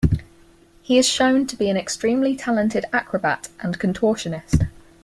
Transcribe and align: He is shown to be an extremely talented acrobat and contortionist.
He 0.81 0.97
is 0.97 1.07
shown 1.07 1.45
to 1.45 1.55
be 1.55 1.69
an 1.69 1.77
extremely 1.77 2.35
talented 2.35 2.85
acrobat 2.91 3.49
and 3.59 3.77
contortionist. 3.79 4.63